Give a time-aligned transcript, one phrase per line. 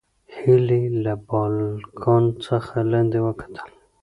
[0.37, 3.67] هیلې له بالکن څخه لاندې وکتل.